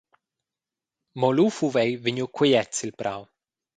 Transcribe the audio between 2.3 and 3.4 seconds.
quiet sil prau.